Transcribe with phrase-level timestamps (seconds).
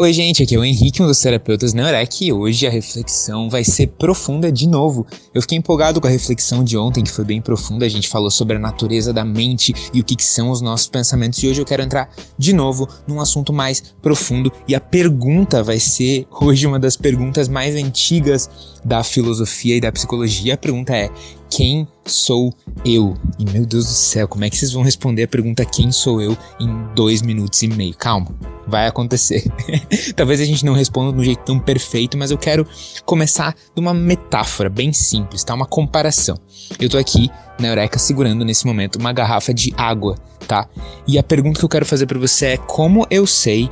[0.00, 3.64] Oi, gente, aqui é o Henrique, um dos terapeutas Neurec, e hoje a reflexão vai
[3.64, 5.04] ser profunda de novo.
[5.34, 7.84] Eu fiquei empolgado com a reflexão de ontem, que foi bem profunda.
[7.84, 10.86] A gente falou sobre a natureza da mente e o que, que são os nossos
[10.86, 12.08] pensamentos, e hoje eu quero entrar
[12.38, 14.52] de novo num assunto mais profundo.
[14.68, 18.48] E a pergunta vai ser hoje uma das perguntas mais antigas
[18.84, 20.54] da filosofia e da psicologia.
[20.54, 21.10] A pergunta é:
[21.50, 22.54] quem sou
[22.84, 23.16] eu?
[23.36, 26.22] E meu Deus do céu, como é que vocês vão responder a pergunta quem sou
[26.22, 27.94] eu em dois minutos e meio?
[27.96, 28.32] Calma,
[28.68, 29.44] vai acontecer.
[30.14, 32.66] Talvez a gente não responda de um jeito tão perfeito, mas eu quero
[33.04, 35.54] começar de uma metáfora bem simples, tá?
[35.54, 36.36] Uma comparação.
[36.78, 40.68] Eu tô aqui na Eureka segurando nesse momento uma garrafa de água, tá?
[41.06, 43.70] E a pergunta que eu quero fazer para você é como eu sei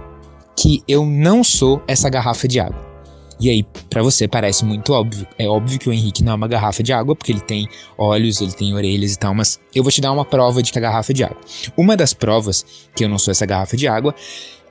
[0.56, 2.95] que eu não sou essa garrafa de água?
[3.38, 5.26] E aí, para você parece muito óbvio.
[5.38, 7.68] É óbvio que o Henrique não é uma garrafa de água, porque ele tem
[7.98, 10.78] olhos, ele tem orelhas e tal, mas eu vou te dar uma prova de que
[10.78, 11.38] a garrafa é de água.
[11.76, 14.14] Uma das provas que eu não sou essa garrafa de água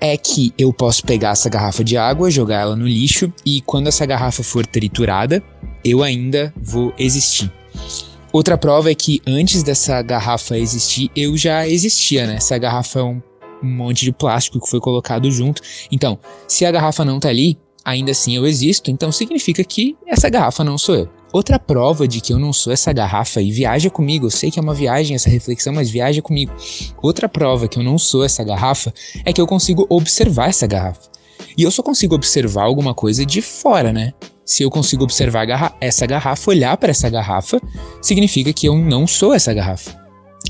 [0.01, 3.87] é que eu posso pegar essa garrafa de água, jogar ela no lixo e quando
[3.87, 5.43] essa garrafa for triturada,
[5.83, 7.51] eu ainda vou existir.
[8.31, 12.35] Outra prova é que antes dessa garrafa existir, eu já existia, né?
[12.35, 13.21] Essa garrafa é um,
[13.63, 15.61] um monte de plástico que foi colocado junto.
[15.89, 20.27] Então, se a garrafa não tá ali, ainda assim eu existo, então significa que essa
[20.27, 21.09] garrafa não sou eu.
[21.31, 24.57] Outra prova de que eu não sou essa garrafa e viaja comigo, eu sei que
[24.57, 26.53] é uma viagem essa reflexão, mas viaja comigo.
[27.01, 31.11] Outra prova que eu não sou essa garrafa é que eu consigo observar essa garrafa.
[31.57, 34.13] E eu só consigo observar alguma coisa de fora, né?
[34.45, 37.61] Se eu consigo observar essa garrafa, olhar para essa garrafa,
[38.01, 40.04] significa que eu não sou essa garrafa.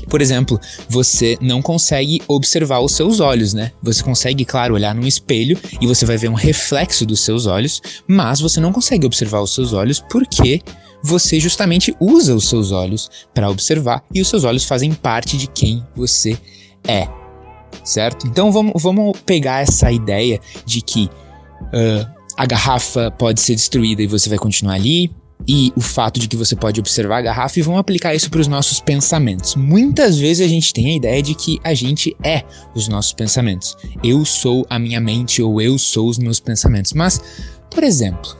[0.08, 3.72] Por exemplo, você não consegue observar os seus olhos, né?
[3.82, 7.80] Você consegue, claro, olhar num espelho e você vai ver um reflexo dos seus olhos,
[8.06, 10.60] mas você não consegue observar os seus olhos porque
[11.02, 15.46] você justamente usa os seus olhos para observar e os seus olhos fazem parte de
[15.46, 16.36] quem você
[16.86, 17.08] é,
[17.84, 18.26] certo?
[18.26, 24.06] Então vamos, vamos pegar essa ideia de que uh, a garrafa pode ser destruída e
[24.06, 25.10] você vai continuar ali,
[25.48, 28.40] e o fato de que você pode observar a garrafa e vão aplicar isso para
[28.40, 29.54] os nossos pensamentos.
[29.54, 32.44] Muitas vezes a gente tem a ideia de que a gente é
[32.74, 33.76] os nossos pensamentos.
[34.02, 36.92] Eu sou a minha mente ou eu sou os meus pensamentos.
[36.92, 37.20] Mas,
[37.70, 38.36] por exemplo,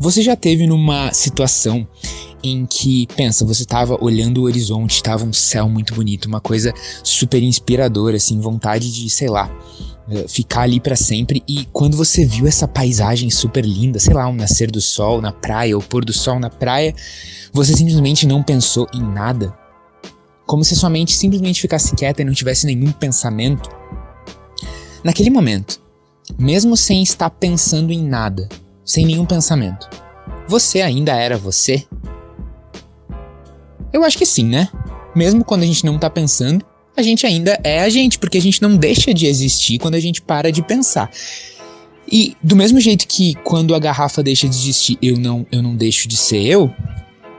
[0.00, 1.86] você já teve numa situação
[2.42, 6.72] em que, pensa, você estava olhando o horizonte, estava um céu muito bonito, uma coisa
[7.02, 9.50] super inspiradora, assim, vontade de, sei lá,
[10.28, 11.42] ficar ali para sempre.
[11.46, 15.32] E quando você viu essa paisagem super linda, sei lá, um nascer do sol na
[15.32, 16.94] praia, ou pôr do sol na praia,
[17.52, 19.56] você simplesmente não pensou em nada?
[20.46, 23.68] Como se sua mente simplesmente ficasse quieta e não tivesse nenhum pensamento?
[25.04, 25.80] Naquele momento,
[26.38, 28.48] mesmo sem estar pensando em nada,
[28.84, 29.88] sem nenhum pensamento,
[30.48, 31.86] você ainda era você?
[33.92, 34.68] Eu acho que sim, né?
[35.14, 36.64] Mesmo quando a gente não tá pensando,
[36.98, 40.00] a gente ainda é a gente, porque a gente não deixa de existir quando a
[40.00, 41.08] gente para de pensar.
[42.10, 45.76] E do mesmo jeito que quando a garrafa deixa de existir, eu não, eu não
[45.76, 46.68] deixo de ser eu,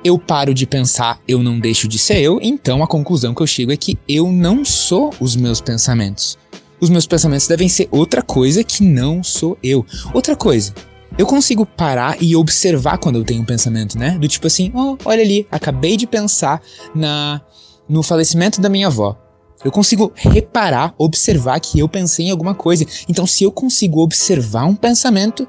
[0.02, 3.48] eu paro de pensar, eu não deixo de ser eu, então a conclusão que eu
[3.48, 6.38] chego é que eu não sou os meus pensamentos.
[6.80, 9.86] Os meus pensamentos devem ser outra coisa que não sou eu.
[10.14, 10.74] Outra coisa,
[11.18, 14.18] eu consigo parar e observar quando eu tenho um pensamento, né?
[14.18, 16.62] Do tipo assim, oh, olha ali, acabei de pensar
[16.96, 17.42] na
[17.90, 19.18] no falecimento da minha avó.
[19.64, 22.86] Eu consigo reparar, observar que eu pensei em alguma coisa.
[23.08, 25.48] Então, se eu consigo observar um pensamento,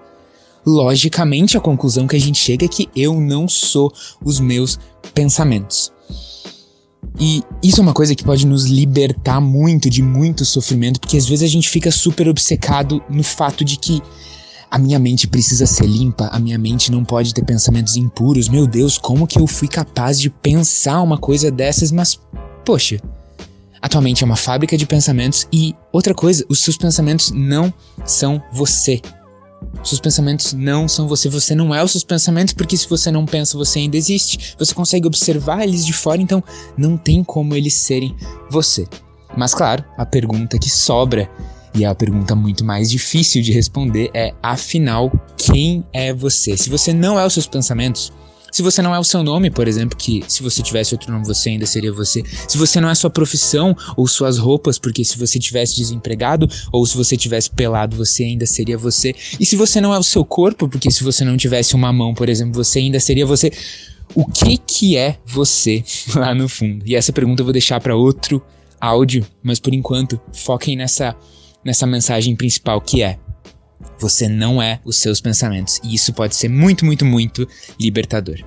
[0.66, 3.92] logicamente a conclusão que a gente chega é que eu não sou
[4.24, 4.78] os meus
[5.14, 5.92] pensamentos.
[7.18, 11.26] E isso é uma coisa que pode nos libertar muito de muito sofrimento, porque às
[11.26, 14.02] vezes a gente fica super obcecado no fato de que
[14.70, 18.48] a minha mente precisa ser limpa, a minha mente não pode ter pensamentos impuros.
[18.48, 21.90] Meu Deus, como que eu fui capaz de pensar uma coisa dessas?
[21.90, 22.20] Mas,
[22.64, 23.00] poxa,
[23.82, 27.72] Atualmente é uma fábrica de pensamentos e outra coisa, os seus pensamentos não
[28.04, 29.00] são você.
[29.82, 33.24] Seus pensamentos não são você, você não é os seus pensamentos, porque se você não
[33.24, 34.54] pensa, você ainda existe.
[34.58, 36.42] Você consegue observar eles de fora, então
[36.76, 38.14] não tem como eles serem
[38.50, 38.86] você.
[39.36, 41.30] Mas claro, a pergunta que sobra,
[41.74, 46.56] e é a pergunta muito mais difícil de responder, é: afinal, quem é você?
[46.56, 48.12] Se você não é os seus pensamentos,
[48.50, 51.24] se você não é o seu nome, por exemplo, que se você tivesse outro nome
[51.24, 52.22] você ainda seria você.
[52.48, 56.84] Se você não é sua profissão ou suas roupas, porque se você tivesse desempregado ou
[56.86, 59.14] se você tivesse pelado, você ainda seria você.
[59.38, 62.14] E se você não é o seu corpo, porque se você não tivesse uma mão,
[62.14, 63.52] por exemplo, você ainda seria você.
[64.14, 66.84] O que que é você lá no fundo?
[66.86, 68.42] E essa pergunta eu vou deixar para outro
[68.80, 71.14] áudio, mas por enquanto foquem nessa
[71.62, 73.18] nessa mensagem principal que é
[73.98, 75.80] você não é os seus pensamentos.
[75.84, 77.46] E isso pode ser muito, muito, muito
[77.78, 78.38] libertador.